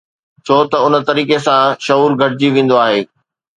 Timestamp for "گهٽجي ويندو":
2.19-2.75